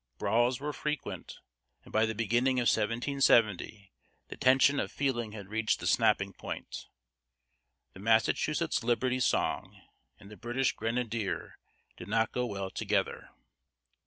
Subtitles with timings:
[0.17, 1.37] Brawls were frequent,
[1.83, 3.91] and by the beginning of 1770
[4.29, 6.87] the tension of feeling had reached the snapping point.
[7.93, 9.79] The "Massachusetts Liberty Song"
[10.19, 11.59] and "The British Grenadier"
[11.97, 13.29] did not go well together.